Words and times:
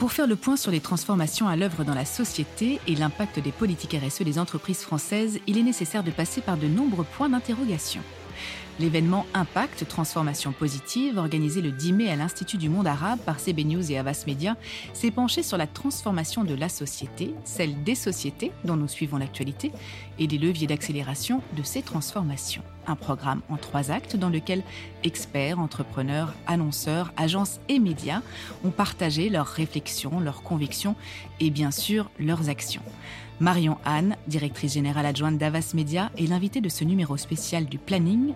Pour 0.00 0.12
faire 0.12 0.26
le 0.26 0.34
point 0.34 0.56
sur 0.56 0.70
les 0.70 0.80
transformations 0.80 1.46
à 1.46 1.56
l'œuvre 1.56 1.84
dans 1.84 1.94
la 1.94 2.06
société 2.06 2.80
et 2.88 2.94
l'impact 2.94 3.38
des 3.38 3.52
politiques 3.52 3.94
RSE 3.94 4.22
des 4.22 4.38
entreprises 4.38 4.80
françaises, 4.80 5.38
il 5.46 5.58
est 5.58 5.62
nécessaire 5.62 6.02
de 6.02 6.10
passer 6.10 6.40
par 6.40 6.56
de 6.56 6.66
nombreux 6.66 7.04
points 7.04 7.28
d'interrogation. 7.28 8.00
L'événement 8.80 9.26
Impact 9.34 9.86
Transformation 9.88 10.52
Positive, 10.52 11.18
organisé 11.18 11.60
le 11.60 11.70
10 11.70 11.92
mai 11.92 12.10
à 12.10 12.16
l'Institut 12.16 12.56
du 12.56 12.70
Monde 12.70 12.86
Arabe 12.86 13.18
par 13.18 13.38
CB 13.38 13.64
News 13.64 13.92
et 13.92 13.98
Avas 13.98 14.24
Media, 14.26 14.56
s'est 14.94 15.10
penché 15.10 15.42
sur 15.42 15.58
la 15.58 15.66
transformation 15.66 16.44
de 16.44 16.54
la 16.54 16.70
société, 16.70 17.34
celle 17.44 17.82
des 17.82 17.94
sociétés 17.94 18.52
dont 18.64 18.76
nous 18.76 18.88
suivons 18.88 19.18
l'actualité, 19.18 19.70
et 20.18 20.26
les 20.26 20.38
leviers 20.38 20.66
d'accélération 20.66 21.42
de 21.58 21.62
ces 21.62 21.82
transformations. 21.82 22.62
Un 22.86 22.96
programme 22.96 23.42
en 23.50 23.58
trois 23.58 23.90
actes 23.90 24.16
dans 24.16 24.30
lequel 24.30 24.62
experts, 25.04 25.60
entrepreneurs, 25.60 26.32
annonceurs, 26.46 27.12
agences 27.18 27.60
et 27.68 27.78
médias 27.78 28.22
ont 28.64 28.70
partagé 28.70 29.28
leurs 29.28 29.46
réflexions, 29.46 30.20
leurs 30.20 30.42
convictions 30.42 30.96
et 31.38 31.50
bien 31.50 31.70
sûr 31.70 32.10
leurs 32.18 32.48
actions. 32.48 32.82
Marion 33.40 33.78
Anne, 33.86 34.16
directrice 34.26 34.74
générale 34.74 35.06
adjointe 35.06 35.38
d'Avas 35.38 35.72
Media, 35.72 36.10
est 36.18 36.26
l'invitée 36.26 36.60
de 36.60 36.68
ce 36.68 36.84
numéro 36.84 37.16
spécial 37.16 37.64
du 37.64 37.78
Planning 37.78 38.34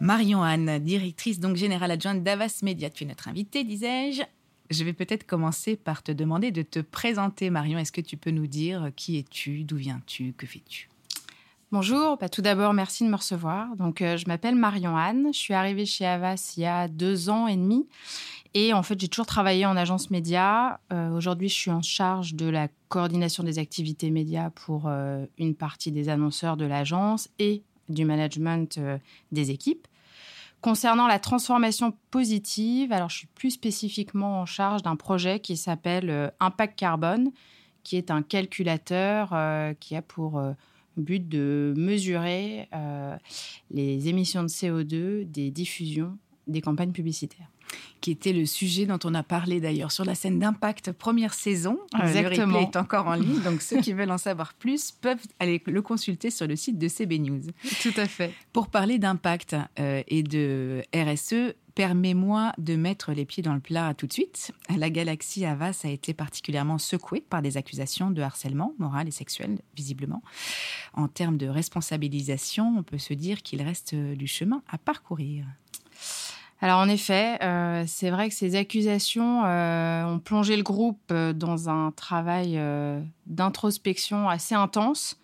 Marion 0.00 0.42
Anne, 0.42 0.78
directrice 0.78 1.38
donc 1.38 1.56
générale 1.56 1.90
adjointe 1.90 2.22
d'Avas 2.22 2.60
Media, 2.62 2.90
tu 2.90 3.04
es 3.04 3.06
notre 3.06 3.28
invitée, 3.28 3.62
disais-je. 3.62 4.22
Je 4.70 4.84
vais 4.84 4.94
peut-être 4.94 5.26
commencer 5.26 5.76
par 5.76 6.02
te 6.02 6.10
demander 6.10 6.50
de 6.50 6.62
te 6.62 6.80
présenter, 6.80 7.50
Marion. 7.50 7.78
Est-ce 7.78 7.92
que 7.92 8.00
tu 8.00 8.16
peux 8.16 8.30
nous 8.30 8.46
dire 8.46 8.90
qui 8.96 9.18
es-tu, 9.18 9.64
d'où 9.64 9.76
viens-tu, 9.76 10.32
que 10.32 10.46
fais-tu? 10.46 10.88
Bonjour, 11.72 12.16
bah, 12.18 12.28
tout 12.28 12.42
d'abord 12.42 12.72
merci 12.72 13.04
de 13.04 13.10
me 13.10 13.16
recevoir. 13.16 13.76
Donc, 13.76 14.02
euh, 14.02 14.16
je 14.16 14.26
m'appelle 14.26 14.54
Marion 14.54 14.96
Anne, 14.96 15.28
je 15.32 15.38
suis 15.38 15.54
arrivée 15.54 15.86
chez 15.86 16.06
Avas 16.06 16.54
il 16.56 16.62
y 16.62 16.66
a 16.66 16.88
deux 16.88 17.28
ans 17.28 17.46
et 17.46 17.56
demi 17.56 17.86
et 18.54 18.74
en 18.74 18.82
fait, 18.82 19.00
j'ai 19.00 19.08
toujours 19.08 19.26
travaillé 19.26 19.64
en 19.64 19.76
agence 19.76 20.10
média. 20.10 20.80
Euh, 20.92 21.10
aujourd'hui, 21.10 21.48
je 21.48 21.54
suis 21.54 21.70
en 21.70 21.80
charge 21.80 22.34
de 22.34 22.46
la 22.46 22.68
coordination 22.88 23.42
des 23.42 23.58
activités 23.58 24.10
médias 24.10 24.50
pour 24.50 24.84
euh, 24.86 25.24
une 25.38 25.54
partie 25.54 25.90
des 25.90 26.10
annonceurs 26.10 26.58
de 26.58 26.66
l'agence 26.66 27.30
et 27.38 27.62
du 27.88 28.04
management 28.04 28.76
euh, 28.76 28.98
des 29.30 29.50
équipes. 29.50 29.86
Concernant 30.60 31.06
la 31.06 31.18
transformation 31.18 31.94
positive, 32.10 32.92
alors 32.92 33.08
je 33.08 33.18
suis 33.18 33.26
plus 33.26 33.52
spécifiquement 33.52 34.40
en 34.40 34.46
charge 34.46 34.82
d'un 34.82 34.96
projet 34.96 35.40
qui 35.40 35.56
s'appelle 35.56 36.32
Impact 36.38 36.78
Carbone, 36.78 37.32
qui 37.82 37.96
est 37.96 38.12
un 38.12 38.22
calculateur 38.22 39.34
qui 39.80 39.96
a 39.96 40.02
pour 40.02 40.40
but 40.96 41.28
de 41.28 41.74
mesurer 41.76 42.68
les 43.72 44.08
émissions 44.08 44.44
de 44.44 44.48
CO2 44.48 45.28
des 45.28 45.50
diffusions 45.50 46.16
des 46.46 46.60
campagnes 46.60 46.92
publicitaires 46.92 47.50
qui 48.00 48.10
était 48.10 48.32
le 48.32 48.46
sujet 48.46 48.86
dont 48.86 48.98
on 49.04 49.14
a 49.14 49.22
parlé 49.22 49.60
d'ailleurs 49.60 49.92
sur 49.92 50.04
la 50.04 50.14
scène 50.14 50.38
d'Impact 50.38 50.92
première 50.92 51.34
saison. 51.34 51.78
Exactement. 52.00 52.46
Le 52.46 52.58
replay 52.58 52.62
est 52.62 52.76
encore 52.76 53.06
en 53.06 53.14
ligne, 53.14 53.40
donc 53.40 53.62
ceux 53.62 53.80
qui 53.80 53.92
veulent 53.92 54.10
en 54.10 54.18
savoir 54.18 54.54
plus 54.54 54.90
peuvent 54.90 55.24
aller 55.38 55.62
le 55.66 55.82
consulter 55.82 56.30
sur 56.30 56.46
le 56.46 56.56
site 56.56 56.78
de 56.78 56.88
CB 56.88 57.18
News. 57.18 57.42
Tout 57.82 57.94
à 57.96 58.06
fait. 58.06 58.32
Pour 58.52 58.68
parler 58.68 58.98
d'impact 58.98 59.56
euh, 59.78 60.02
et 60.08 60.22
de 60.22 60.82
RSE, 60.94 61.54
Permets-moi 61.74 62.52
de 62.58 62.76
mettre 62.76 63.12
les 63.12 63.24
pieds 63.24 63.42
dans 63.42 63.54
le 63.54 63.60
plat 63.60 63.94
tout 63.94 64.06
de 64.06 64.12
suite. 64.12 64.52
La 64.76 64.90
galaxie 64.90 65.46
Avas 65.46 65.80
a 65.84 65.88
été 65.88 66.12
particulièrement 66.12 66.76
secouée 66.76 67.22
par 67.22 67.40
des 67.40 67.56
accusations 67.56 68.10
de 68.10 68.20
harcèlement 68.20 68.74
moral 68.78 69.08
et 69.08 69.12
sexuel, 69.12 69.58
visiblement. 69.74 70.22
En 70.92 71.08
termes 71.08 71.38
de 71.38 71.46
responsabilisation, 71.46 72.74
on 72.76 72.82
peut 72.82 72.98
se 72.98 73.14
dire 73.14 73.42
qu'il 73.42 73.62
reste 73.62 73.94
du 73.94 74.26
chemin 74.26 74.62
à 74.68 74.76
parcourir. 74.76 75.46
Alors 76.62 76.78
en 76.78 76.88
effet, 76.88 77.42
euh, 77.42 77.82
c'est 77.88 78.10
vrai 78.10 78.28
que 78.28 78.36
ces 78.36 78.54
accusations 78.54 79.44
euh, 79.44 80.04
ont 80.04 80.20
plongé 80.20 80.56
le 80.56 80.62
groupe 80.62 81.00
euh, 81.10 81.32
dans 81.32 81.68
un 81.68 81.90
travail 81.90 82.56
d'introspection 83.26 84.28
assez 84.28 84.54
intense. 84.54 85.18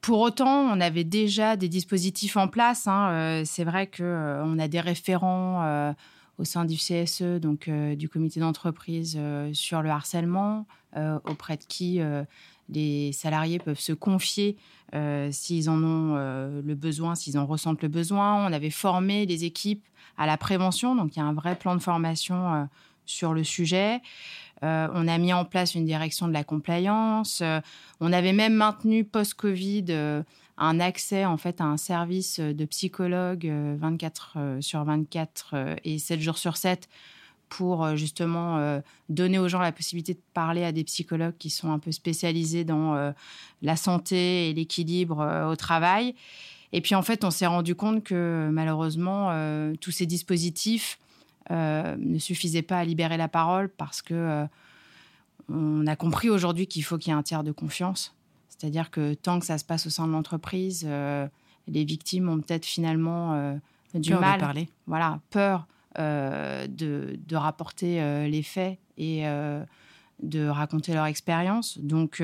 Pour 0.00 0.18
autant, 0.18 0.62
on 0.62 0.80
avait 0.80 1.04
déjà 1.04 1.56
des 1.56 1.68
dispositifs 1.68 2.36
en 2.36 2.48
place. 2.48 2.88
Hein. 2.88 3.44
c'est 3.44 3.62
vrai 3.62 3.86
que 3.86 4.40
on 4.42 4.58
a 4.58 4.66
des 4.66 4.80
référents 4.80 5.94
au 6.38 6.44
sein 6.44 6.64
du 6.64 6.74
CSE, 6.74 7.38
donc 7.40 7.70
du 7.70 8.08
comité 8.08 8.40
d'entreprise, 8.40 9.16
sur 9.52 9.82
le 9.82 9.90
harcèlement, 9.90 10.66
auprès 11.24 11.56
de 11.56 11.62
qui 11.62 12.00
les 12.68 13.12
salariés 13.12 13.58
peuvent 13.58 13.80
se 13.80 13.92
confier 13.92 14.56
s'ils 15.30 15.68
en 15.68 15.82
ont 15.82 16.14
le 16.14 16.74
besoin, 16.74 17.14
s'ils 17.14 17.38
en 17.38 17.46
ressentent 17.46 17.82
le 17.82 17.88
besoin. 17.88 18.46
On 18.46 18.52
avait 18.52 18.70
formé 18.70 19.26
les 19.26 19.44
équipes 19.44 19.84
à 20.16 20.26
la 20.26 20.36
prévention. 20.36 20.94
Donc, 20.94 21.16
il 21.16 21.18
y 21.18 21.22
a 21.22 21.26
un 21.26 21.32
vrai 21.32 21.56
plan 21.56 21.74
de 21.74 21.82
formation 21.82 22.54
euh, 22.54 22.64
sur 23.04 23.34
le 23.34 23.44
sujet. 23.44 24.00
Euh, 24.62 24.88
on 24.94 25.06
a 25.06 25.18
mis 25.18 25.32
en 25.32 25.44
place 25.44 25.74
une 25.74 25.84
direction 25.84 26.28
de 26.28 26.32
la 26.32 26.44
compliance. 26.44 27.40
Euh, 27.42 27.60
on 28.00 28.12
avait 28.12 28.32
même 28.32 28.54
maintenu 28.54 29.04
post-Covid 29.04 30.24
un 30.58 30.80
accès 30.80 31.26
en 31.26 31.36
fait 31.36 31.60
à 31.60 31.64
un 31.64 31.76
service 31.76 32.40
de 32.40 32.64
psychologue 32.64 33.46
24 33.46 34.58
sur 34.60 34.82
24 34.84 35.76
et 35.84 35.98
7 35.98 36.20
jours 36.20 36.38
sur 36.38 36.56
7 36.56 36.88
pour 37.48 37.96
justement 37.96 38.80
donner 39.08 39.38
aux 39.38 39.48
gens 39.48 39.60
la 39.60 39.72
possibilité 39.72 40.14
de 40.14 40.20
parler 40.34 40.64
à 40.64 40.72
des 40.72 40.84
psychologues 40.84 41.36
qui 41.38 41.50
sont 41.50 41.70
un 41.70 41.78
peu 41.78 41.92
spécialisés 41.92 42.64
dans 42.64 43.12
la 43.62 43.76
santé 43.76 44.50
et 44.50 44.54
l'équilibre 44.54 45.46
au 45.50 45.56
travail. 45.56 46.14
Et 46.72 46.80
puis 46.80 46.94
en 46.94 47.02
fait, 47.02 47.24
on 47.24 47.30
s'est 47.30 47.46
rendu 47.46 47.74
compte 47.74 48.02
que 48.04 48.48
malheureusement, 48.52 49.28
euh, 49.30 49.74
tous 49.80 49.90
ces 49.90 50.06
dispositifs 50.06 50.98
euh, 51.50 51.96
ne 51.98 52.18
suffisaient 52.18 52.62
pas 52.62 52.78
à 52.78 52.84
libérer 52.84 53.16
la 53.16 53.28
parole 53.28 53.68
parce 53.68 54.02
que 54.02 54.14
euh, 54.14 54.44
on 55.48 55.86
a 55.86 55.96
compris 55.96 56.28
aujourd'hui 56.28 56.66
qu'il 56.66 56.84
faut 56.84 56.98
qu'il 56.98 57.12
y 57.12 57.16
ait 57.16 57.18
un 57.18 57.22
tiers 57.22 57.44
de 57.44 57.52
confiance. 57.52 58.14
C'est-à-dire 58.48 58.90
que 58.90 59.14
tant 59.14 59.38
que 59.38 59.46
ça 59.46 59.58
se 59.58 59.64
passe 59.64 59.86
au 59.86 59.90
sein 59.90 60.06
de 60.06 60.12
l'entreprise, 60.12 60.88
les 61.68 61.84
victimes 61.84 62.28
ont 62.28 62.40
peut-être 62.40 62.64
finalement 62.64 63.58
du 63.94 64.14
mal, 64.14 64.38
de 64.38 64.44
parler. 64.44 64.68
voilà, 64.86 65.20
peur 65.30 65.66
de, 65.98 67.18
de, 67.18 67.36
rapporter 67.36 68.28
les 68.28 68.42
faits 68.42 68.78
et 68.98 69.24
de 70.22 70.48
raconter 70.48 70.94
leur 70.94 71.06
expérience. 71.06 71.78
Donc 71.78 72.20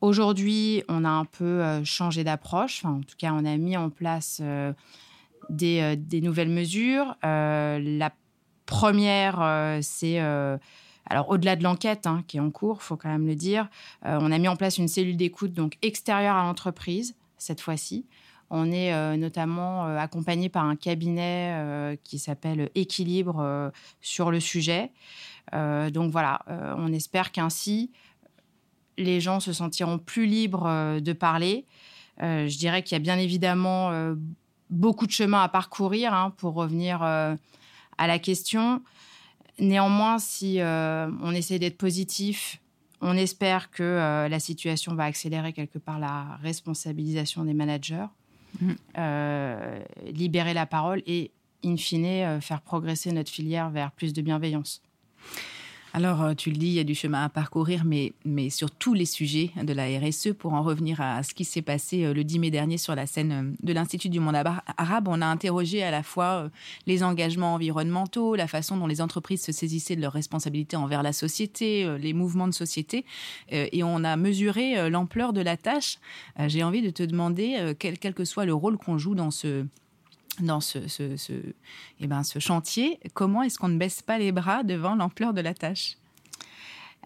Aujourd'hui, 0.00 0.84
on 0.88 1.04
a 1.04 1.08
un 1.08 1.24
peu 1.24 1.44
euh, 1.44 1.84
changé 1.84 2.22
d'approche. 2.22 2.84
en 2.84 3.00
tout 3.00 3.16
cas, 3.18 3.32
on 3.32 3.44
a 3.44 3.56
mis 3.56 3.76
en 3.76 3.90
place 3.90 4.40
euh, 4.40 4.72
euh, 5.50 5.96
des, 5.96 6.20
nouvelles 6.20 6.50
mesures. 6.50 7.16
la 7.22 8.12
première, 8.66 9.78
c'est 9.82 10.18
alors 11.10 11.30
au-delà 11.30 11.56
de 11.56 11.62
l'enquête 11.62 12.06
hein, 12.06 12.22
qui 12.28 12.36
est 12.36 12.40
en 12.40 12.50
cours, 12.50 12.82
faut 12.82 12.96
quand 12.96 13.08
même 13.08 13.26
le 13.26 13.34
dire, 13.34 13.70
on 14.04 14.30
a 14.30 14.36
mis 14.36 14.46
en 14.46 14.56
place 14.56 14.76
une 14.76 14.88
cellule 14.88 15.16
d'écoute 15.16 15.54
donc 15.54 15.78
extérieure 15.80 16.36
à 16.36 16.42
l'entreprise 16.42 17.16
cette 17.38 17.62
fois-ci. 17.62 18.04
On 18.50 18.72
est 18.72 19.16
notamment 19.16 19.84
accompagné 19.96 20.48
par 20.48 20.64
un 20.64 20.76
cabinet 20.76 21.98
qui 22.04 22.18
s'appelle 22.18 22.70
Équilibre 22.74 23.72
sur 24.00 24.30
le 24.30 24.40
sujet. 24.40 24.90
donc 25.52 26.10
voilà, 26.10 26.40
on 26.78 26.92
espère 26.92 27.30
qu'ainsi 27.30 27.90
les 28.98 29.20
gens 29.20 29.40
se 29.40 29.52
sentiront 29.52 29.98
plus 29.98 30.26
libres 30.26 30.66
euh, 30.66 31.00
de 31.00 31.12
parler. 31.12 31.64
Euh, 32.20 32.48
je 32.48 32.58
dirais 32.58 32.82
qu'il 32.82 32.92
y 32.92 32.96
a 32.96 33.02
bien 33.02 33.16
évidemment 33.16 33.90
euh, 33.90 34.14
beaucoup 34.68 35.06
de 35.06 35.12
chemin 35.12 35.40
à 35.42 35.48
parcourir 35.48 36.12
hein, 36.12 36.34
pour 36.36 36.54
revenir 36.54 37.00
à 37.02 37.36
la 38.06 38.18
question. 38.18 38.82
Néanmoins, 39.58 40.18
si 40.18 40.58
on 40.60 41.32
essaie 41.32 41.58
d'être 41.58 41.78
positif, 41.78 42.60
on 43.00 43.16
espère 43.16 43.70
que 43.70 44.28
la 44.28 44.40
situation 44.40 44.94
va 44.94 45.04
accélérer 45.04 45.54
quelque 45.54 45.78
part 45.78 45.98
la 45.98 46.36
responsabilisation 46.42 47.44
des 47.44 47.54
managers, 47.54 48.06
mmh. 48.60 50.12
libérer 50.12 50.54
la 50.54 50.66
parole 50.66 51.02
et, 51.06 51.30
in 51.64 51.76
fine, 51.76 52.40
faire 52.40 52.60
progresser 52.60 53.12
notre 53.12 53.30
filière 53.30 53.70
vers 53.70 53.90
plus 53.92 54.12
de 54.12 54.22
bienveillance. 54.22 54.82
Alors, 55.94 56.22
euh, 56.22 56.34
tu 56.34 56.50
le 56.50 56.56
dis, 56.56 56.66
il 56.66 56.72
y 56.74 56.80
a 56.80 56.84
du 56.84 56.94
chemin 56.94 57.24
à 57.24 57.28
parcourir, 57.30 57.84
mais, 57.84 58.12
mais 58.26 58.50
sur 58.50 58.70
tous 58.70 58.92
les 58.92 59.06
sujets 59.06 59.50
de 59.62 59.72
la 59.72 59.86
RSE, 59.86 60.34
pour 60.38 60.52
en 60.52 60.62
revenir 60.62 61.00
à 61.00 61.22
ce 61.22 61.32
qui 61.32 61.44
s'est 61.44 61.62
passé 61.62 62.04
euh, 62.04 62.12
le 62.12 62.24
10 62.24 62.38
mai 62.40 62.50
dernier 62.50 62.76
sur 62.76 62.94
la 62.94 63.06
scène 63.06 63.32
euh, 63.32 63.56
de 63.62 63.72
l'Institut 63.72 64.10
du 64.10 64.20
monde 64.20 64.36
arabe, 64.36 65.08
on 65.08 65.22
a 65.22 65.26
interrogé 65.26 65.82
à 65.82 65.90
la 65.90 66.02
fois 66.02 66.50
les 66.86 67.02
engagements 67.02 67.54
environnementaux, 67.54 68.34
la 68.34 68.46
façon 68.46 68.76
dont 68.76 68.86
les 68.86 69.00
entreprises 69.00 69.42
se 69.42 69.52
saisissaient 69.52 69.96
de 69.96 70.02
leurs 70.02 70.12
responsabilités 70.12 70.76
envers 70.76 71.02
la 71.02 71.12
société, 71.12 71.96
les 71.98 72.12
mouvements 72.12 72.48
de 72.48 72.52
société, 72.52 73.04
et 73.50 73.82
on 73.82 74.04
a 74.04 74.16
mesuré 74.16 74.90
l'ampleur 74.90 75.32
de 75.32 75.40
la 75.40 75.56
tâche. 75.56 75.98
J'ai 76.46 76.62
envie 76.62 76.82
de 76.82 76.90
te 76.90 77.02
demander, 77.02 77.74
quel, 77.78 77.98
quel 77.98 78.14
que 78.14 78.24
soit 78.24 78.44
le 78.44 78.54
rôle 78.54 78.78
qu'on 78.78 78.98
joue 78.98 79.14
dans 79.14 79.30
ce 79.30 79.64
dans 80.40 80.60
ce, 80.60 80.88
ce, 80.88 81.32
eh 82.00 82.06
ben, 82.06 82.22
ce 82.22 82.38
chantier, 82.38 83.00
comment 83.14 83.42
est-ce 83.42 83.58
qu'on 83.58 83.68
ne 83.68 83.78
baisse 83.78 84.02
pas 84.02 84.18
les 84.18 84.32
bras 84.32 84.62
devant 84.62 84.94
l'ampleur 84.94 85.32
de 85.32 85.40
la 85.40 85.54
tâche? 85.54 85.96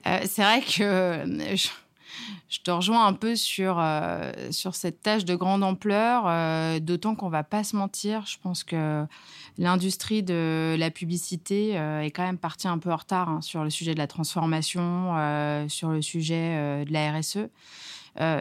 Euh, 0.07 0.21
C'est 0.25 0.43
vrai 0.43 0.61
que 0.61 0.83
euh, 0.83 1.57
je 2.49 2.59
te 2.61 2.71
rejoins 2.71 3.07
un 3.07 3.15
peu 3.15 3.37
sur, 3.37 3.79
euh, 3.79 4.33
sur 4.51 4.75
cette 4.75 5.03
tâche 5.03 5.25
de 5.25 5.35
grande 5.35 5.65
ampleur, 5.65 6.81
d'autant 6.81 7.15
qu'on 7.15 7.29
va 7.29 7.45
pas 7.45 7.65
se 7.65 7.77
mentir. 7.77 8.25
Je 8.27 8.37
pense 8.43 8.65
que 8.65 9.07
l'industrie 9.59 10.23
de 10.23 10.77
la 10.79 10.91
publicité 10.91 11.79
euh, 11.79 12.01
est 12.01 12.11
quand 12.11 12.25
même 12.25 12.39
partie 12.39 12.69
un 12.69 12.79
peu 12.79 12.91
en 12.91 12.97
retard 12.97 13.29
hein, 13.29 13.41
sur 13.41 13.65
le 13.65 13.71
sujet 13.71 13.95
de 13.95 13.99
la 13.99 14.07
transformation, 14.07 15.15
sur 15.69 15.91
le 15.91 16.03
sujet 16.03 16.85
de 16.85 16.93
la 16.93 17.13
RSE. 17.13 17.49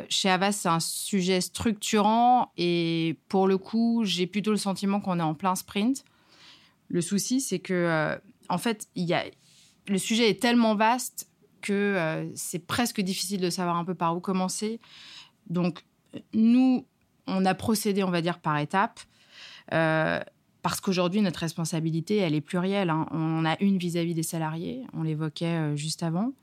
chez 0.09 0.29
Avas, 0.29 0.51
c'est 0.51 0.69
un 0.69 0.79
sujet 0.79 1.41
structurant 1.41 2.51
et 2.57 3.17
pour 3.27 3.47
le 3.47 3.57
coup, 3.57 4.03
j'ai 4.05 4.27
plutôt 4.27 4.51
le 4.51 4.57
sentiment 4.57 4.99
qu'on 4.99 5.19
est 5.19 5.23
en 5.23 5.33
plein 5.33 5.55
sprint. 5.55 6.05
Le 6.87 7.01
souci, 7.01 7.41
c'est 7.41 7.59
que, 7.59 8.17
en 8.49 8.57
fait, 8.57 8.87
y 8.95 9.13
a, 9.13 9.23
le 9.87 9.97
sujet 9.97 10.29
est 10.29 10.41
tellement 10.41 10.75
vaste 10.75 11.27
que 11.61 11.73
euh, 11.73 12.29
c'est 12.35 12.65
presque 12.65 13.01
difficile 13.01 13.39
de 13.39 13.49
savoir 13.49 13.77
un 13.77 13.85
peu 13.85 13.95
par 13.95 14.15
où 14.15 14.19
commencer. 14.19 14.79
Donc, 15.47 15.83
nous, 16.33 16.85
on 17.27 17.45
a 17.45 17.53
procédé, 17.53 18.03
on 18.03 18.11
va 18.11 18.21
dire, 18.21 18.39
par 18.39 18.57
étapes. 18.57 18.99
Euh, 19.73 20.19
parce 20.61 20.81
qu'aujourd'hui, 20.81 21.21
notre 21.21 21.39
responsabilité, 21.39 22.17
elle 22.17 22.35
est 22.35 22.41
plurielle. 22.41 22.89
Hein. 22.89 23.07
On 23.11 23.39
en 23.39 23.45
a 23.45 23.61
une 23.61 23.77
vis-à-vis 23.77 24.13
des 24.13 24.23
salariés, 24.23 24.83
on 24.93 25.03
l'évoquait 25.03 25.45
euh, 25.45 25.75
juste 25.75 26.03
avant. 26.03 26.33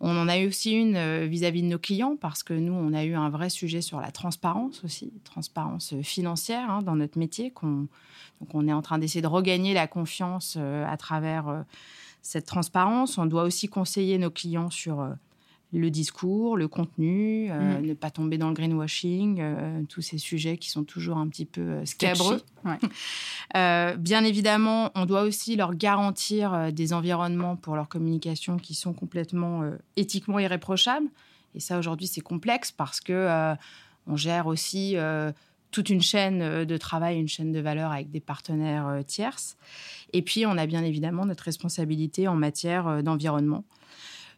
On 0.00 0.14
en 0.14 0.28
a 0.28 0.38
eu 0.38 0.48
aussi 0.48 0.72
une 0.72 1.24
vis-à-vis 1.24 1.62
de 1.62 1.68
nos 1.68 1.78
clients, 1.78 2.16
parce 2.20 2.42
que 2.42 2.52
nous, 2.52 2.74
on 2.74 2.92
a 2.92 3.04
eu 3.04 3.14
un 3.14 3.30
vrai 3.30 3.48
sujet 3.48 3.80
sur 3.80 3.98
la 3.98 4.10
transparence 4.10 4.84
aussi, 4.84 5.10
transparence 5.24 5.94
financière 6.02 6.68
hein, 6.70 6.82
dans 6.82 6.96
notre 6.96 7.18
métier. 7.18 7.50
donc, 7.62 7.88
on 8.52 8.68
est 8.68 8.74
en 8.74 8.82
train 8.82 8.98
d'essayer 8.98 9.22
de 9.22 9.26
regagner 9.26 9.72
la 9.72 9.86
confiance 9.86 10.58
à 10.58 10.96
travers 10.98 11.64
cette 12.26 12.46
transparence. 12.46 13.18
On 13.18 13.26
doit 13.26 13.44
aussi 13.44 13.68
conseiller 13.68 14.18
nos 14.18 14.30
clients 14.30 14.70
sur 14.70 15.00
euh, 15.00 15.10
le 15.78 15.90
discours, 15.90 16.56
le 16.56 16.68
contenu, 16.68 17.48
euh, 17.50 17.80
mm. 17.80 17.86
ne 17.86 17.94
pas 17.94 18.10
tomber 18.10 18.38
dans 18.38 18.48
le 18.48 18.54
greenwashing, 18.54 19.38
euh, 19.40 19.82
tous 19.88 20.02
ces 20.02 20.18
sujets 20.18 20.56
qui 20.56 20.70
sont 20.70 20.84
toujours 20.84 21.18
un 21.18 21.28
petit 21.28 21.44
peu 21.44 21.84
scabreux. 21.84 22.40
bien 23.54 24.24
évidemment, 24.24 24.90
on 24.94 25.06
doit 25.06 25.22
aussi 25.22 25.56
leur 25.56 25.74
garantir 25.74 26.72
des 26.72 26.92
environnements 26.92 27.56
pour 27.56 27.76
leur 27.76 27.88
communication 27.88 28.58
qui 28.58 28.74
sont 28.74 28.92
complètement 28.92 29.62
éthiquement 29.96 30.38
irréprochables. 30.38 31.06
Et 31.54 31.60
ça, 31.60 31.78
aujourd'hui, 31.78 32.06
c'est 32.06 32.20
complexe 32.20 32.72
parce 32.72 33.00
que 33.00 33.54
on 34.08 34.16
gère 34.16 34.46
aussi 34.46 34.96
toute 35.76 35.90
une 35.90 36.00
chaîne 36.00 36.40
euh, 36.40 36.64
de 36.64 36.78
travail, 36.78 37.18
une 37.18 37.28
chaîne 37.28 37.52
de 37.52 37.60
valeur 37.60 37.92
avec 37.92 38.10
des 38.10 38.20
partenaires 38.20 38.88
euh, 38.88 39.02
tierces. 39.02 39.58
Et 40.14 40.22
puis, 40.22 40.46
on 40.46 40.56
a 40.56 40.64
bien 40.64 40.82
évidemment 40.82 41.26
notre 41.26 41.44
responsabilité 41.44 42.28
en 42.28 42.34
matière 42.34 42.86
euh, 42.86 43.02
d'environnement. 43.02 43.62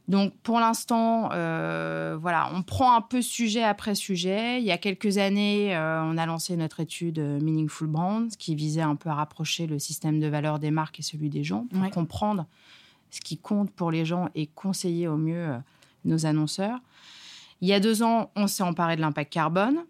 Donc, 0.09 0.35
pour 0.43 0.59
l'instant, 0.59 1.29
voilà, 1.29 2.51
on 2.55 2.63
prend 2.63 2.97
un 2.97 3.03
peu 3.03 3.21
sujet 3.21 3.63
après 3.63 3.95
sujet. 3.95 4.59
Il 4.59 4.65
y 4.65 4.71
a 4.71 4.79
quelques 4.79 5.19
années, 5.19 5.77
on 5.77 6.17
a 6.17 6.25
lancé 6.25 6.57
notre 6.57 6.81
étude 6.81 7.19
Meaningful 7.19 7.89
Brands, 7.89 8.29
qui 8.39 8.55
visait 8.55 8.81
un 8.81 8.97
peu 8.97 9.11
à 9.11 9.15
rapprocher 9.15 9.67
le 9.67 9.79
système 9.79 10.19
de 10.19 10.27
valeur 10.27 10.59
des 10.59 10.71
marques 10.71 10.99
et 11.01 11.03
celui 11.03 11.29
des 11.29 11.45
gens, 11.45 11.67
pour 11.71 11.91
comprendre 11.91 12.47
ce 13.11 13.21
qui 13.21 13.37
compte 13.37 13.71
pour 13.71 13.91
les 13.91 14.07
gens 14.07 14.31
et 14.35 14.47
conseiller 14.47 15.09
au 15.09 15.19
mieux 15.19 15.53
nos 16.07 16.25
annonceurs. 16.25 16.81
Il 17.61 17.69
y 17.69 17.73
a 17.73 17.81
deux 17.81 18.03
ans, 18.03 18.31
on 18.37 18.47
s'est 18.47 18.63
emparé 18.63 18.97
de 18.97 19.01
l'impact 19.01 19.33
carbone. 19.33 19.85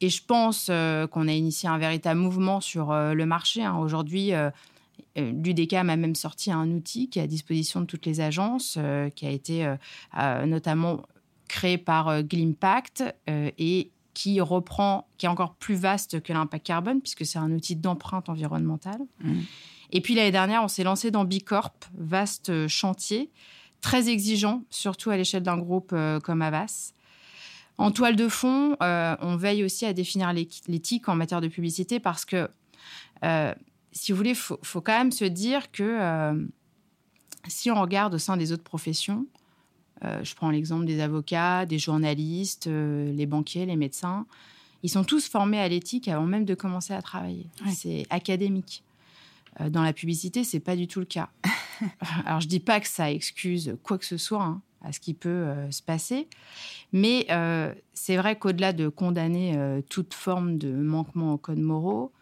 Et 0.00 0.08
je 0.08 0.22
pense 0.24 0.66
euh, 0.68 1.06
qu'on 1.06 1.28
a 1.28 1.32
initié 1.32 1.68
un 1.68 1.78
véritable 1.78 2.18
mouvement 2.18 2.60
sur 2.60 2.90
euh, 2.90 3.14
le 3.14 3.24
marché. 3.24 3.62
Hein. 3.62 3.76
Aujourd'hui, 3.76 4.34
euh, 4.34 4.50
l'UDECAM 5.16 5.90
a 5.90 5.96
même 5.96 6.14
sorti 6.14 6.50
un 6.50 6.70
outil 6.70 7.08
qui 7.08 7.18
est 7.18 7.22
à 7.22 7.26
disposition 7.26 7.80
de 7.80 7.86
toutes 7.86 8.06
les 8.06 8.20
agences, 8.20 8.78
qui 9.14 9.26
a 9.26 9.30
été 9.30 9.74
notamment 10.46 11.02
créé 11.48 11.78
par 11.78 12.22
Glimpact 12.22 13.04
et 13.26 13.90
qui 14.14 14.40
reprend, 14.40 15.08
qui 15.18 15.26
est 15.26 15.28
encore 15.28 15.54
plus 15.54 15.74
vaste 15.74 16.22
que 16.22 16.32
l'impact 16.32 16.66
carbone, 16.66 17.00
puisque 17.00 17.26
c'est 17.26 17.38
un 17.38 17.52
outil 17.52 17.76
d'empreinte 17.76 18.28
environnementale. 18.28 19.00
Mmh. 19.20 19.40
Et 19.90 20.00
puis 20.00 20.14
l'année 20.14 20.30
dernière, 20.32 20.62
on 20.62 20.68
s'est 20.68 20.84
lancé 20.84 21.10
dans 21.10 21.24
Bicorp, 21.24 21.74
vaste 21.94 22.66
chantier, 22.68 23.30
très 23.80 24.08
exigeant, 24.08 24.62
surtout 24.70 25.10
à 25.10 25.16
l'échelle 25.16 25.42
d'un 25.42 25.58
groupe 25.58 25.94
comme 26.22 26.42
Avas. 26.42 26.92
En 27.78 27.90
toile 27.90 28.16
de 28.16 28.28
fond, 28.28 28.76
euh, 28.82 29.16
on 29.20 29.36
veille 29.36 29.64
aussi 29.64 29.86
à 29.86 29.92
définir 29.92 30.32
l'éthique 30.32 31.08
en 31.08 31.14
matière 31.14 31.40
de 31.40 31.48
publicité 31.48 32.00
parce 32.00 32.24
que, 32.24 32.48
euh, 33.24 33.54
si 33.92 34.12
vous 34.12 34.16
voulez, 34.16 34.30
il 34.30 34.36
faut, 34.36 34.80
quand 34.80 34.96
même 34.96 35.12
se 35.12 35.24
dire 35.24 35.70
que 35.70 35.82
euh, 35.82 36.46
si 37.46 37.70
on 37.70 37.80
regarde 37.80 38.14
au 38.14 38.18
sein 38.18 38.36
des 38.36 38.52
autres 38.52 38.62
professions, 38.62 39.26
je 40.22 40.34
prends 40.34 40.50
l'exemple 40.50 40.84
des 40.84 40.98
avocats, 41.00 41.64
des 41.64 41.78
journalistes, 41.78 42.66
les 42.66 43.24
banquiers, 43.24 43.66
les 43.66 43.76
médecins, 43.76 44.26
ils 44.82 44.90
sont 44.90 45.04
tous 45.04 45.28
formés 45.28 45.60
à 45.60 45.68
l'éthique 45.68 46.08
avant 46.08 46.26
même 46.26 46.44
de 46.44 46.56
commencer 46.56 46.92
à 46.92 47.00
travailler. 47.00 47.46
C'est 47.72 48.04
académique. 48.10 48.82
Dans 49.60 49.84
la 49.84 49.92
publicité, 49.92 50.42
c'est 50.42 50.58
pas 50.58 50.74
du 50.74 50.88
tout 50.88 50.98
le 50.98 51.06
cas. 51.06 51.28
Alors, 52.26 52.40
je 52.40 52.48
dis 52.48 52.58
pas 52.58 52.80
que 52.80 52.88
ça 52.88 53.12
excuse 53.12 53.76
quoi 53.84 53.96
que 53.96 54.04
ce 54.04 54.16
soit. 54.16 54.42
Hein 54.42 54.60
à 54.84 54.92
ce 54.92 55.00
qui 55.00 55.14
peut 55.14 55.28
euh, 55.28 55.70
se 55.70 55.82
passer. 55.82 56.28
Mais 56.92 57.26
euh, 57.30 57.72
c'est 57.94 58.16
vrai 58.16 58.36
qu'au-delà 58.36 58.72
de 58.72 58.88
condamner 58.88 59.56
euh, 59.56 59.80
toute 59.88 60.14
forme 60.14 60.58
de 60.58 60.72
manquement 60.72 61.34
aux 61.34 61.38
codes 61.38 61.58
moraux, 61.58 62.12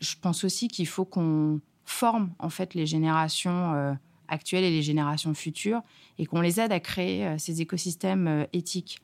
je 0.00 0.14
pense 0.20 0.44
aussi 0.44 0.68
qu'il 0.68 0.86
faut 0.86 1.04
qu'on 1.04 1.60
forme 1.84 2.32
en 2.38 2.50
fait 2.50 2.74
les 2.74 2.86
générations 2.86 3.96
actuelles 4.28 4.64
et 4.64 4.70
les 4.70 4.82
générations 4.82 5.32
futures 5.34 5.80
et 6.18 6.26
qu'on 6.26 6.40
les 6.40 6.60
aide 6.60 6.72
à 6.72 6.80
créer 6.80 7.38
ces 7.38 7.62
écosystèmes 7.62 8.46
éthiques. 8.52 9.00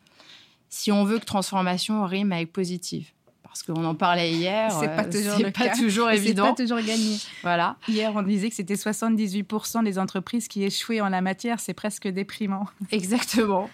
Si 0.69 0.93
on 0.93 1.05
veut 1.05 1.19
que 1.19 1.25
transformation 1.25 2.05
rime 2.05 2.33
avec 2.33 2.53
positive 2.53 3.14
parce 3.55 3.63
qu'on 3.63 3.85
en 3.85 3.95
parlait 3.95 4.33
hier. 4.33 4.73
C'est 4.73 4.89
pas 4.89 5.05
toujours, 5.05 5.53
pas 5.53 5.69
toujours 5.69 6.11
évident. 6.11 6.43
C'est 6.47 6.51
pas 6.51 6.75
toujours 6.75 6.85
gagné. 6.85 7.19
Voilà. 7.43 7.77
Hier, 7.87 8.13
on 8.13 8.23
disait 8.23 8.49
que 8.49 8.57
c'était 8.57 8.75
78% 8.75 9.85
des 9.85 9.97
entreprises 10.01 10.49
qui 10.49 10.65
échouaient 10.65 11.01
en 11.01 11.09
la 11.09 11.21
matière. 11.21 11.61
C'est 11.61 11.73
presque 11.73 12.09
déprimant. 12.09 12.67
Exactement. 12.91 13.71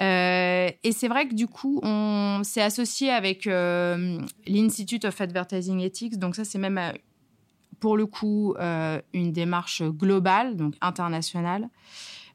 Euh, 0.00 0.68
et 0.82 0.90
c'est 0.90 1.06
vrai 1.06 1.28
que 1.28 1.34
du 1.34 1.46
coup, 1.46 1.78
on 1.84 2.40
s'est 2.42 2.60
associé 2.60 3.10
avec 3.10 3.46
euh, 3.46 4.18
l'Institute 4.48 5.04
of 5.04 5.20
Advertising 5.20 5.78
Ethics. 5.78 6.18
Donc 6.18 6.34
ça, 6.34 6.44
c'est 6.44 6.58
même 6.58 6.78
euh, 6.78 6.90
pour 7.78 7.96
le 7.96 8.06
coup 8.06 8.56
une 9.12 9.32
démarche 9.32 9.82
globale, 9.82 10.56
donc 10.56 10.74
internationale. 10.80 11.68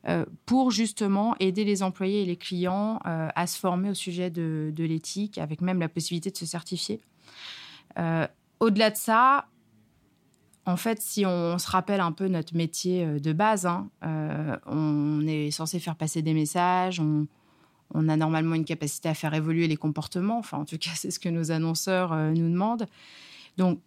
Euh, 0.08 0.24
pour 0.46 0.70
justement 0.70 1.36
aider 1.40 1.64
les 1.64 1.82
employés 1.82 2.22
et 2.22 2.26
les 2.26 2.36
clients 2.36 3.00
euh, 3.08 3.28
à 3.34 3.48
se 3.48 3.58
former 3.58 3.90
au 3.90 3.96
sujet 3.96 4.30
de, 4.30 4.72
l'éthique, 4.78 5.40
avec 5.40 5.62
même 5.62 5.80
la 5.80 5.90
possibilité 5.90 6.30
de 6.30 6.38
se 6.38 6.46
certifier. 6.46 7.02
Euh, 7.98 8.28
au-delà 8.60 8.92
de 8.92 8.98
ça, 8.98 9.48
en 10.68 10.78
fait, 10.78 11.02
si 11.02 11.26
on, 11.26 11.58
se 11.58 11.68
rappelle 11.68 12.02
un 12.02 12.12
peu 12.12 12.28
notre 12.28 12.56
métier 12.56 13.20
de 13.20 13.34
base, 13.34 13.66
hein, 13.66 13.90
on 14.68 15.26
est 15.26 15.50
censé 15.50 15.80
faire 15.80 15.96
passer 15.96 16.22
des 16.22 16.34
messages, 16.36 17.00
on, 17.00 17.26
on, 17.94 18.08
a 18.08 18.16
normalement 18.16 18.54
une 18.54 18.66
capacité 18.66 19.10
à 19.10 19.16
faire 19.16 19.34
évoluer 19.34 19.68
les 19.68 19.78
comportements, 19.78 20.38
enfin 20.38 20.60
en 20.60 20.66
tout 20.66 20.78
cas 20.78 20.92
c'est 20.96 21.12
ce 21.12 21.20
que 21.20 21.30
nos 21.30 21.52
annonceurs 21.52 22.16
nous 22.16 22.50
demandent. 22.50 22.86
Donc 23.58 23.80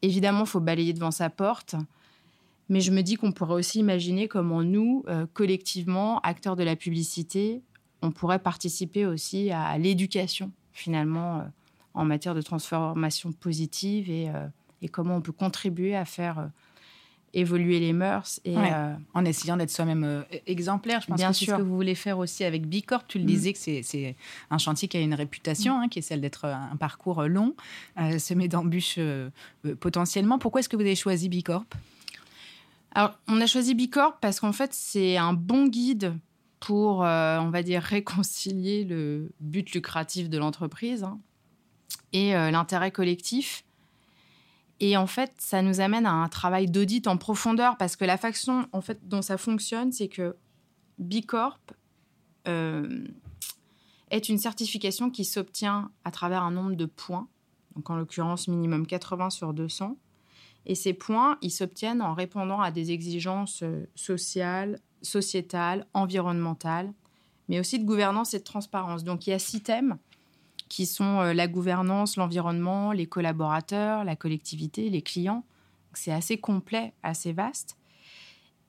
évidemment, 0.00 0.40
il 0.40 0.46
faut 0.46 0.60
balayer 0.60 0.94
devant 0.94 1.10
sa 1.10 1.28
porte. 1.28 1.76
Mais 2.68 2.80
je 2.80 2.90
me 2.90 3.02
dis 3.02 3.16
qu'on 3.16 3.32
pourrait 3.32 3.54
aussi 3.54 3.78
imaginer 3.78 4.28
comment 4.28 4.62
nous, 4.62 5.04
euh, 5.08 5.26
collectivement, 5.32 6.20
acteurs 6.20 6.56
de 6.56 6.62
la 6.62 6.76
publicité, 6.76 7.62
on 8.02 8.10
pourrait 8.10 8.38
participer 8.38 9.06
aussi 9.06 9.50
à, 9.50 9.76
l'éducation, 9.78 10.52
finalement, 10.72 11.38
euh, 11.38 11.42
en 11.94 12.04
matière 12.04 12.34
de 12.34 12.42
transformation 12.42 13.32
positive 13.32 14.10
et, 14.10 14.28
euh, 14.28 14.46
et, 14.82 14.88
comment 14.88 15.16
on 15.16 15.20
peut 15.20 15.32
contribuer 15.32 15.96
à 15.96 16.04
faire 16.04 16.50
évoluer 17.34 17.80
les 17.80 17.92
mœurs. 17.92 18.40
Et, 18.44 18.54
en 19.14 19.24
essayant 19.24 19.56
d'être 19.56 19.70
soi-même 19.70 20.24
exemplaire. 20.46 21.00
Je 21.00 21.06
pense 21.08 21.20
que 21.20 21.32
c'est 21.32 21.44
ce 21.46 21.56
que 21.56 21.62
vous 21.62 21.74
voulez 21.74 21.94
faire 21.94 22.18
aussi 22.18 22.44
avec 22.44 22.66
Bicorp. 22.66 23.06
Tu 23.06 23.18
le 23.18 23.24
mm. 23.24 23.26
disais 23.26 23.52
que 23.52 23.58
c'est 23.58 24.16
un 24.50 24.58
chantier 24.58 24.88
qui 24.88 24.96
a 24.96 25.00
une 25.00 25.14
réputation, 25.14 25.78
hein, 25.78 25.88
qui 25.88 25.98
est 25.98 26.02
celle 26.02 26.20
d'être 26.20 26.44
un 26.44 26.76
parcours 26.76 27.24
long, 27.24 27.54
semé 28.18 28.48
d'embûches 28.48 28.98
potentiellement. 29.80 30.38
Pourquoi 30.38 30.60
est-ce 30.60 30.68
que 30.68 30.76
vous 30.76 30.82
avez 30.82 30.96
choisi 30.96 31.28
Bicorp? 31.28 31.64
On 33.28 33.40
a 33.40 33.46
choisi 33.46 33.74
Bicorp 33.74 34.18
parce 34.20 34.40
qu'en 34.40 34.52
fait, 34.52 34.72
c'est 34.74 35.16
un 35.16 35.32
bon 35.32 35.66
guide 35.66 36.16
pour, 36.60 37.04
euh, 37.04 37.38
on 37.38 37.50
va 37.50 37.62
dire, 37.62 37.82
réconcilier 37.82 38.84
le 38.84 39.30
but 39.40 39.70
lucratif 39.72 40.28
de 40.28 40.38
l'entreprise 40.38 41.04
hein, 41.04 41.18
et 42.12 42.34
euh, 42.34 42.50
l'intérêt 42.50 42.90
collectif. 42.90 43.64
Et 44.80 44.96
en 44.96 45.06
fait, 45.06 45.32
ça 45.38 45.60
nous 45.62 45.80
amène 45.80 46.06
à 46.06 46.12
un 46.12 46.28
travail 46.28 46.66
d'audit 46.66 47.06
en 47.08 47.16
profondeur 47.16 47.76
parce 47.76 47.96
que 47.96 48.04
la 48.04 48.16
façon 48.16 48.66
en 48.72 48.80
fait, 48.80 49.08
dont 49.08 49.22
ça 49.22 49.36
fonctionne, 49.36 49.90
c'est 49.90 50.08
que 50.08 50.36
Bicorp 50.98 51.58
euh, 52.46 53.04
est 54.10 54.28
une 54.28 54.38
certification 54.38 55.10
qui 55.10 55.24
s'obtient 55.24 55.90
à 56.04 56.10
travers 56.12 56.44
un 56.44 56.52
nombre 56.52 56.76
de 56.76 56.86
points, 56.86 57.28
donc 57.74 57.90
en 57.90 57.96
l'occurrence 57.96 58.46
minimum 58.46 58.86
80 58.86 59.30
sur 59.30 59.52
200. 59.52 59.96
Et 60.68 60.74
ces 60.74 60.92
points, 60.92 61.38
ils 61.40 61.50
s'obtiennent 61.50 62.02
en 62.02 62.12
répondant 62.12 62.60
à 62.60 62.70
des 62.70 62.92
exigences 62.92 63.62
euh, 63.62 63.88
sociales, 63.94 64.80
sociétales, 65.00 65.86
environnementales, 65.94 66.92
mais 67.48 67.58
aussi 67.58 67.78
de 67.78 67.84
gouvernance 67.84 68.34
et 68.34 68.38
de 68.38 68.44
transparence. 68.44 69.02
Donc 69.02 69.26
il 69.26 69.30
y 69.30 69.32
a 69.32 69.38
six 69.38 69.62
thèmes 69.62 69.96
qui 70.68 70.84
sont 70.84 71.20
euh, 71.20 71.32
la 71.32 71.48
gouvernance, 71.48 72.16
l'environnement, 72.16 72.92
les 72.92 73.06
collaborateurs, 73.06 74.04
la 74.04 74.14
collectivité, 74.14 74.90
les 74.90 75.00
clients. 75.00 75.42
C'est 75.94 76.12
assez 76.12 76.38
complet, 76.38 76.92
assez 77.02 77.32
vaste. 77.32 77.78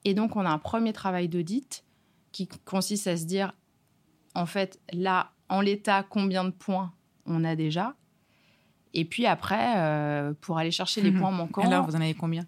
Et 0.04 0.14
donc 0.14 0.36
on 0.36 0.46
a 0.46 0.50
un 0.50 0.58
premier 0.58 0.94
travail 0.94 1.28
d'audit 1.28 1.84
qui 2.32 2.48
consiste 2.64 3.08
à 3.08 3.18
se 3.18 3.24
dire, 3.24 3.52
en 4.34 4.46
fait, 4.46 4.80
là, 4.92 5.32
en 5.50 5.60
l'état, 5.60 6.02
combien 6.02 6.44
de 6.44 6.50
points 6.50 6.94
on 7.26 7.44
a 7.44 7.56
déjà? 7.56 7.94
Et 8.94 9.04
puis 9.04 9.26
après, 9.26 9.74
euh, 9.76 10.32
pour 10.40 10.58
aller 10.58 10.70
chercher 10.70 11.00
les 11.00 11.12
points 11.18 11.30
manquants. 11.30 11.62
Alors, 11.62 11.86
vous 11.86 11.96
en 11.96 12.00
avez 12.00 12.14
combien? 12.14 12.46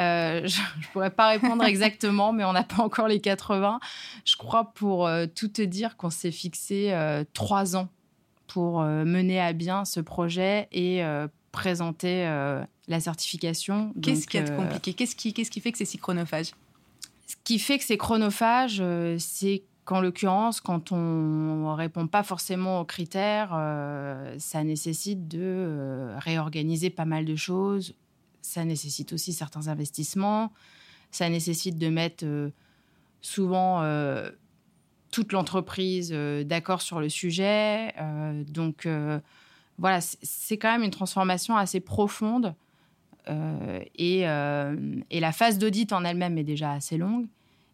euh, 0.00 0.40
je 0.46 0.60
ne 0.60 0.92
pourrais 0.92 1.10
pas 1.10 1.28
répondre 1.28 1.64
exactement, 1.64 2.32
mais 2.32 2.44
on 2.44 2.52
n'a 2.52 2.64
pas 2.64 2.82
encore 2.82 3.08
les 3.08 3.20
80. 3.20 3.78
Je 4.24 4.36
crois, 4.36 4.72
pour 4.72 5.08
tout 5.34 5.48
te 5.48 5.62
dire, 5.62 5.96
qu'on 5.96 6.10
s'est 6.10 6.32
fixé 6.32 6.94
trois 7.34 7.76
ans 7.76 7.88
pour 8.52 8.82
euh, 8.82 9.04
mener 9.04 9.40
à 9.40 9.54
bien 9.54 9.84
ce 9.86 10.00
projet 10.00 10.68
et 10.72 11.02
euh, 11.02 11.26
présenter 11.52 12.26
euh, 12.26 12.62
la 12.86 13.00
certification. 13.00 13.94
Qu'est-ce 14.02 14.26
qui 14.26 14.36
est 14.36 14.54
compliqué? 14.54 14.92
Qu'est-ce 14.92 15.16
qui, 15.16 15.32
qui 15.32 15.60
fait 15.60 15.72
que 15.72 15.78
c'est 15.78 15.86
si 15.86 15.96
chronophage? 15.96 16.52
Ce 17.26 17.36
qui 17.44 17.58
fait 17.58 17.78
que 17.78 17.84
c'est 17.84 17.96
chronophage, 17.96 18.82
c'est 19.18 19.62
qu'en 19.84 20.00
l'occurrence, 20.00 20.60
quand 20.60 20.92
on 20.92 20.96
ne 20.96 21.74
répond 21.74 22.06
pas 22.06 22.22
forcément 22.22 22.80
aux 22.80 22.84
critères, 22.84 23.50
ça 24.38 24.62
nécessite 24.62 25.26
de 25.26 26.14
réorganiser 26.18 26.90
pas 26.90 27.04
mal 27.04 27.24
de 27.24 27.34
choses. 27.34 27.94
Ça 28.42 28.64
nécessite 28.64 29.12
aussi 29.12 29.32
certains 29.32 29.68
investissements. 29.68 30.52
Ça 31.10 31.28
nécessite 31.28 31.78
de 31.78 31.88
mettre 31.88 32.24
souvent 33.20 33.82
toute 35.12 35.32
l'entreprise 35.32 36.10
euh, 36.12 36.42
d'accord 36.42 36.82
sur 36.82 36.98
le 36.98 37.08
sujet. 37.08 37.92
Euh, 38.00 38.42
donc 38.48 38.86
euh, 38.86 39.20
voilà, 39.78 40.00
c'est 40.00 40.56
quand 40.56 40.72
même 40.72 40.82
une 40.82 40.90
transformation 40.90 41.56
assez 41.56 41.78
profonde. 41.78 42.56
Et, 43.96 44.22
et, 44.22 45.20
la 45.20 45.32
phase 45.32 45.56
d'audit 45.56 45.92
en 45.92 46.04
elle-même 46.04 46.38
est 46.38 46.44
déjà 46.44 46.72
assez 46.72 46.96
longue. 46.96 47.26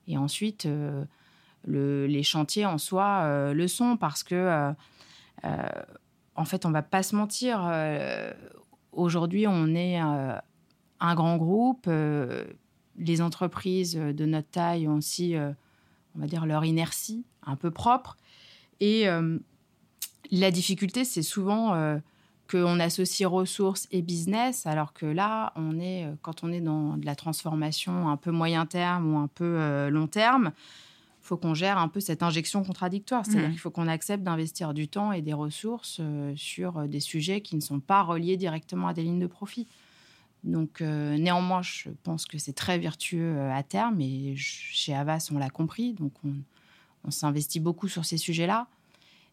Et 0.07 0.19
ensuite, 0.19 0.69
le, 1.67 2.07
les 2.07 2.23
chantiers 2.23 2.67
en 2.67 2.79
soi 2.79 3.53
le 3.53 3.69
sont 3.69 3.97
parce 3.97 4.23
que, 4.23 4.73
en 5.43 6.45
fait, 6.45 6.67
on 6.67 6.71
va 6.71 6.83
pas 6.83 7.03
se 7.03 7.17
mentir. 7.17 7.71
Aujourd'hui, 8.93 9.47
on 9.47 9.75
est 9.75 9.99
un 9.99 11.15
grand 11.15 11.37
groupe. 11.37 11.89
les 12.99 13.21
entreprises 13.21 13.95
de 13.95 14.25
notre 14.25 14.49
taille 14.51 14.89
ont 14.89 14.97
aussi 14.97 15.37
on 16.19 16.21
va 16.21 16.27
dire, 16.27 16.47
leur 16.47 16.65
inertie 16.65 17.25
un 17.45 17.57
peu 17.57 17.71
propre. 17.71 18.17
Et 18.81 19.09
euh, 19.09 19.39
la 20.31 20.51
difficulté, 20.51 21.05
c'est 21.05 21.23
souvent 21.23 21.75
euh, 21.75 21.99
qu'on 22.51 22.81
associe 22.81 23.29
ressources 23.29 23.87
et 23.91 24.03
business, 24.03 24.67
alors 24.67 24.93
que 24.93 25.07
là, 25.07 25.53
on 25.57 25.79
est, 25.79 26.05
euh, 26.05 26.15
quand 26.23 26.43
on 26.43 26.53
est 26.53 26.61
dans 26.61 26.97
de 26.97 27.07
la 27.07 27.15
transformation 27.15 28.09
un 28.09 28.17
peu 28.17 28.31
moyen 28.31 28.67
terme 28.67 29.15
ou 29.15 29.19
un 29.19 29.29
peu 29.29 29.89
long 29.89 30.09
terme, 30.09 30.53
faut 31.29 31.37
qu'on 31.37 31.55
gère 31.55 31.79
un 31.79 31.89
peu 31.89 32.01
cette 32.01 32.23
injection 32.23 32.65
contradictoire. 32.65 33.25
C'est-à-dire 33.25 33.49
mmh. 33.49 33.53
qu'il 33.53 33.61
faut 33.61 33.71
qu'on 33.71 33.89
accepte 33.89 34.23
d'investir 34.23 34.75
du 34.75 34.89
temps 34.89 35.13
et 35.13 35.23
des 35.23 35.33
ressources 35.33 36.01
sur 36.37 36.89
des 36.89 37.01
sujets 37.01 37.41
qui 37.41 37.55
ne 37.57 37.61
sont 37.61 37.81
pas 37.81 38.03
reliés 38.03 38.37
directement 38.37 38.89
à 38.89 38.95
des 38.95 39.03
lignes 39.03 39.21
de 39.21 39.27
profit. 39.27 39.69
Donc, 40.45 40.81
euh, 40.81 41.17
néanmoins, 41.19 41.63
je 41.63 41.91
pense 42.03 42.27
que 42.27 42.39
c'est 42.39 42.53
très 42.53 42.79
vertueux 42.79 43.37
euh, 43.37 43.53
à 43.53 43.63
terme 43.63 44.01
et 44.01 44.35
chez 44.37 44.95
Avas, 44.95 45.31
on 45.33 45.39
l'a 45.39 45.51
compris. 45.51 45.95
Donc, 45.95 46.13
on, 46.25 47.11
s'investit 47.11 47.59
beaucoup 47.59 47.89
sur 47.89 48.05
ces 48.05 48.19
sujets-là. 48.19 48.67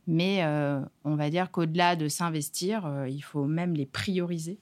Mais 0.07 0.43
euh, 0.43 0.79
on 1.03 1.15
va 1.15 1.29
dire 1.29 1.51
qu'au-delà 1.51 1.97
de 1.97 2.07
s'investir, 2.07 3.05
il 3.07 3.19
faut 3.21 3.45
même 3.45 3.73
les 3.73 3.85
prioriser. 3.85 4.59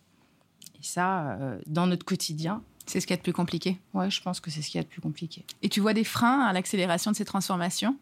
Et 0.79 0.83
ça, 0.83 1.37
dans 1.67 1.85
notre 1.85 2.05
quotidien. 2.05 2.63
C'est 2.85 2.99
ce 2.99 3.07
qui 3.07 3.13
est 3.13 3.17
le 3.17 3.21
plus 3.21 3.33
compliqué 3.33 3.79
Oui, 3.93 4.09
je 4.11 4.21
pense 4.21 4.39
que 4.39 4.51
c'est 4.51 4.61
ce 4.61 4.69
qui 4.69 4.77
est 4.77 4.81
le 4.81 4.87
plus 4.87 5.01
compliqué. 5.01 5.45
Et 5.61 5.69
tu 5.69 5.79
vois 5.79 5.93
des 5.93 6.03
freins 6.03 6.41
à 6.41 6.53
l'accélération 6.53 7.11
de 7.11 7.15
ces 7.15 7.25
transformations? 7.25 7.97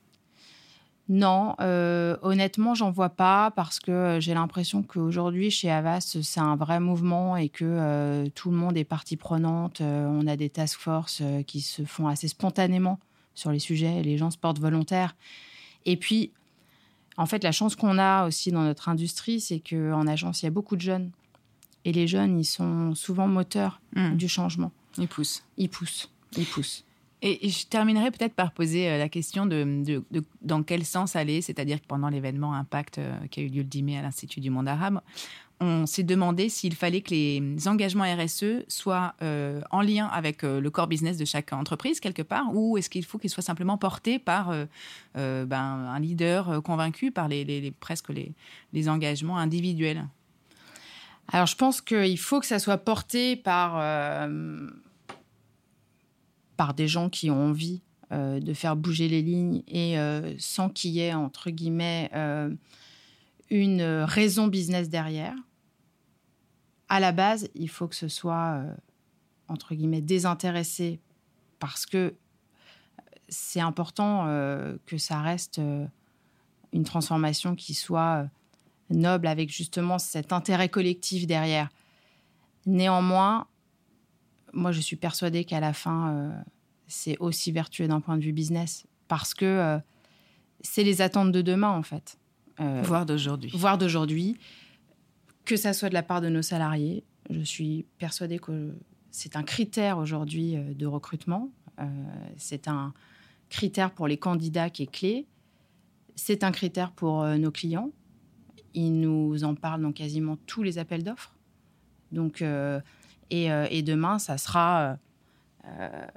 Non, 1.10 1.56
euh, 1.60 2.16
honnêtement, 2.22 2.74
j'en 2.74 2.90
vois 2.90 3.10
pas 3.10 3.52
parce 3.52 3.80
que 3.82 3.92
euh, 3.92 4.20
j'ai 4.22 4.34
l'impression 4.34 4.82
qu'aujourd'hui, 4.82 5.52
chez 5.52 5.70
Avas, 5.70 6.18
c'est 6.22 6.40
un 6.40 6.56
vrai 6.56 6.80
mouvement 6.80 7.36
et 7.36 7.50
que 7.50 7.66
euh, 7.66 8.28
tout 8.34 8.50
le 8.50 8.56
monde 8.56 8.78
est 8.78 8.86
partie 8.86 9.18
prenante. 9.18 9.82
on 9.82 10.26
a 10.26 10.38
des 10.38 10.50
task 10.50 10.80
force 10.80 11.22
qui 11.48 11.60
se 11.60 11.84
font 11.84 12.08
assez 12.08 12.30
spontanément 12.30 12.98
sur 13.36 13.52
les 13.52 13.60
sujets. 13.60 14.02
Les 14.04 14.18
gens 14.18 14.32
se 14.32 14.38
portent 14.38 14.60
volontaires. 14.60 15.16
Et 15.86 15.98
puis, 15.98 16.32
en 17.18 17.26
fait, 17.26 17.44
la 17.44 17.52
chance 17.52 17.76
qu'on 17.76 17.98
a 17.98 18.26
aussi 18.26 18.52
dans 18.52 18.64
notre 18.64 18.88
industrie, 18.88 19.42
c'est 19.42 19.60
qu'en 19.60 20.08
agence, 20.08 20.44
il 20.44 20.46
y 20.46 20.48
a 20.48 20.52
beaucoup 20.52 20.78
de 20.78 20.82
jeunes. 20.82 21.12
Et 21.86 21.92
les 21.92 22.08
jeunes, 22.08 22.40
ils 22.40 22.46
sont 22.46 22.94
souvent 22.96 23.28
moteurs 23.28 23.82
mmh. 23.96 24.16
du 24.16 24.28
changement. 24.28 24.72
Ils 24.98 25.08
poussent. 25.08 25.44
Ils 25.58 25.70
poussent. 25.70 26.10
Ils 26.38 26.46
poussent. 26.46 26.86
Et 27.24 27.50
je 27.50 27.68
terminerai 27.68 28.10
peut-être 28.10 28.34
par 28.34 28.52
poser 28.52 28.90
euh, 28.90 28.98
la 28.98 29.08
question 29.08 29.46
de, 29.46 30.04
dans 30.42 30.64
quel 30.64 30.84
sens 30.84 31.16
aller, 31.16 31.42
c'est-à-dire 31.42 31.80
que 31.80 31.86
pendant 31.86 32.10
l'événement 32.10 32.56
Impact 32.56 32.98
euh, 32.98 33.16
qui 33.30 33.42
a 33.42 33.44
eu 33.44 33.48
lieu 33.48 33.62
le 33.62 33.68
10 33.68 33.84
mai 33.84 33.98
à 33.98 34.02
l'Institut 34.02 34.40
du 34.40 34.50
monde 34.50 34.68
arabe, 34.68 35.02
on 35.60 35.86
s'est 35.86 36.02
demandé 36.02 36.50
s'il 36.50 36.74
fallait 36.74 37.02
que 37.02 37.12
les 37.12 37.68
engagements 37.68 38.06
RSE 38.06 38.66
soient 38.68 39.14
euh, 39.22 39.62
en 39.70 39.82
lien 39.82 40.08
avec 40.08 40.42
le 40.42 40.68
core 40.72 40.88
business 40.88 41.18
de 41.18 41.26
chaque 41.26 41.54
entreprise 41.54 42.00
quelque 42.00 42.24
part, 42.24 42.48
ou 42.56 42.80
est-ce 42.80 42.90
qu'il 42.90 43.06
faut 43.06 43.20
qu'ils 43.20 43.30
soient 43.30 43.44
simplement 43.44 43.78
portés 43.78 44.18
par 44.18 44.52
ben, 45.14 45.46
un 45.54 46.00
leader 46.00 46.64
convaincu 46.64 47.12
par 47.12 47.28
les, 47.28 47.72
presque 47.80 48.10
les, 48.10 48.32
les, 48.74 48.90
engagements 48.90 49.38
individuels? 49.38 50.08
Alors 51.32 51.48
je 51.48 51.56
pense 51.56 51.82
qu'il 51.82 52.20
faut 52.20 52.40
que 52.40 52.46
ça 52.46 52.60
soit 52.60 52.78
porté 52.78 53.36
par 53.36 53.80
par 56.58 56.76
des 56.76 56.88
gens 56.88 57.10
qui 57.10 57.32
ont 57.32 57.48
envie 57.48 57.82
euh, 58.12 58.40
de 58.42 58.54
faire 58.54 58.76
bouger 58.76 59.08
les 59.08 59.22
lignes 59.22 59.64
et 59.68 59.98
euh, 59.98 60.36
sans 60.38 60.70
qu'il 60.70 60.92
y 60.92 61.00
ait, 61.00 61.14
entre 61.14 61.50
guillemets, 61.50 62.12
euh, 62.14 62.54
une 63.50 63.82
raison 63.82 64.48
business 64.48 64.90
derrière. 64.90 65.34
À 66.88 67.00
la 67.00 67.14
base, 67.14 67.48
il 67.56 67.70
faut 67.70 67.88
que 67.88 67.96
ce 67.96 68.10
soit, 68.10 68.64
entre 69.48 69.74
guillemets, 69.74 70.02
désintéressé 70.02 71.00
parce 71.58 71.86
que 71.86 72.14
c'est 73.30 73.62
important 73.62 74.26
que 74.86 74.98
ça 74.98 75.22
reste 75.22 75.62
une 76.74 76.84
transformation 76.84 77.56
qui 77.56 77.74
soit 77.74 78.28
noble 78.94 79.28
avec 79.28 79.50
justement 79.50 79.98
cet 79.98 80.34
intérêt 80.34 80.70
collectif 80.70 81.28
derrière. 81.28 81.70
Néanmoins, 82.66 83.48
moi, 84.54 84.72
je 84.72 84.82
suis 84.82 84.96
persuadée 84.96 85.46
qu'à 85.46 85.60
la 85.60 85.74
fin, 85.74 86.14
euh, 86.14 86.42
c'est 86.88 87.18
aussi 87.20 87.52
vertueux 87.52 87.88
d'un 87.88 88.02
point 88.02 88.18
de 88.18 88.24
vue 88.24 88.34
business 88.34 88.86
parce 89.08 89.34
que 89.34 89.46
euh, 89.46 89.78
c'est 90.62 90.84
les 90.84 91.02
attentes 91.02 91.32
de 91.32 91.42
demain, 91.42 91.72
en 91.72 91.84
fait. 91.84 92.18
Euh, 92.60 92.82
voire 92.84 93.06
d'aujourd'hui. 93.06 93.52
Voire 93.54 93.78
d'aujourd'hui. 93.78 94.38
Que 95.46 95.56
ça 95.56 95.74
soit 95.74 95.90
de 95.90 95.94
la 95.94 96.04
part 96.04 96.22
de 96.22 96.30
nos 96.30 96.42
salariés. 96.42 97.04
Je 97.30 97.42
suis 97.42 97.86
persuadée 97.98 98.40
que 98.40 98.76
c'est 99.10 99.36
un 99.36 99.44
critère 99.44 99.98
aujourd'hui 99.98 100.56
de 100.56 100.86
recrutement. 100.86 101.50
c'est 102.38 102.68
un 102.68 102.94
critère 103.50 103.92
pour 103.92 104.08
les 104.08 104.18
candidats 104.18 104.70
qui 104.70 104.84
est 104.84 104.92
clé. 104.92 105.28
C'est 106.16 106.44
un 106.44 106.52
critère 106.52 106.92
pour 106.92 107.26
nos 107.26 107.52
clients. 107.52 107.92
Ils 108.74 109.00
nous 109.00 109.44
en 109.44 109.56
parlent 109.56 109.82
dans 109.82 109.92
quasiment 109.92 110.38
tous 110.46 110.64
les 110.64 110.78
appels 110.78 111.04
d'offres. 111.04 111.34
Donc, 112.12 112.42
euh, 112.42 112.80
et, 113.30 113.82
demain, 113.82 114.20
ça 114.20 114.38
sera 114.38 114.98
euh, 115.66 116.08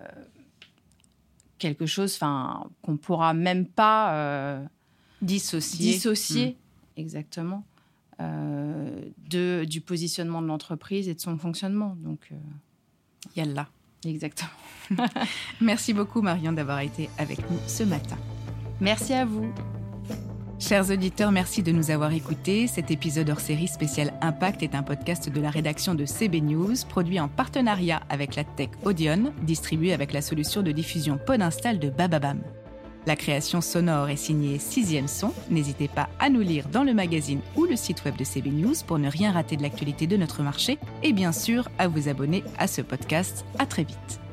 quelque 1.59 1.87
chose 1.87 2.19
qu'on 2.19 2.97
pourra 2.97 3.35
même 3.35 3.67
pas 3.67 4.15
euh, 4.15 4.65
dissocier. 5.23 5.93
Dissocier, 5.93 6.57
hmm. 6.97 7.01
exactement, 7.01 7.65
de, 8.19 9.65
du 9.65 9.81
positionnement 9.81 10.43
de 10.43 10.47
l'entreprise 10.47 11.09
et 11.09 11.15
de 11.15 11.21
son 11.21 11.37
fonctionnement. 11.39 11.97
Donc, 12.01 12.31
Yalla. 13.37 13.69
Exactement. 14.05 14.51
Merci 15.61 15.95
beaucoup, 15.95 16.21
Marion, 16.21 16.53
d'avoir 16.53 16.81
été 16.81 17.09
avec 17.19 17.39
nous 17.51 17.59
ce 17.67 17.85
matin. 17.85 18.19
Merci 18.81 19.15
à 19.15 19.25
vous. 19.25 19.53
Chers 20.67 20.91
auditeurs, 20.91 21.31
merci 21.31 21.63
de 21.63 21.73
nous 21.73 21.91
avoir 21.91 22.11
écoutés. 22.15 22.67
Cet 22.69 22.91
épisode 22.91 23.29
hors 23.29 23.41
série 23.41 23.69
spécial 23.69 24.15
Impact 24.23 24.63
est 24.63 24.75
un 24.75 24.83
podcast 24.83 25.29
de 25.29 25.39
la 25.39 25.51
rédaction 25.51 25.95
de 25.95 26.07
CB 26.07 26.41
News, 26.41 26.73
produit 26.89 27.21
en 27.21 27.29
partenariat 27.29 28.01
avec 28.09 28.35
la 28.35 28.45
tech 28.45 28.71
Audion, 28.83 29.35
distribué 29.43 29.93
avec 29.93 30.15
la 30.15 30.23
solution 30.23 30.63
de 30.63 30.73
diffusion 30.73 31.19
Podinstall 31.19 31.79
de 31.79 31.91
Bababam. 31.91 32.41
La 33.07 33.15
création 33.15 33.61
sonore 33.61 34.09
est 34.09 34.17
signée 34.17 34.59
Sixième 34.59 35.07
Son. 35.07 35.35
N'hésitez 35.51 35.89
pas 35.89 36.09
à 36.19 36.31
nous 36.31 36.41
lire 36.41 36.67
dans 36.71 36.83
le 36.83 36.95
magazine 36.95 37.43
ou 37.57 37.67
le 37.67 37.77
site 37.77 38.03
web 38.07 38.17
de 38.17 38.25
CB 38.25 38.49
News 38.49 38.77
pour 38.87 38.99
ne 38.99 39.11
rien 39.11 39.33
rater 39.33 39.59
de 39.59 39.63
l'actualité 39.63 40.07
de 40.07 40.17
notre 40.17 40.43
marché 40.43 40.79
et 41.03 41.13
bien 41.13 41.33
sûr 41.33 41.69
à 41.77 41.89
vous 41.89 42.09
abonner 42.09 42.43
à 42.57 42.69
ce 42.69 42.81
podcast. 42.81 43.45
À 43.59 43.67
très 43.67 43.85
vite. 43.85 44.24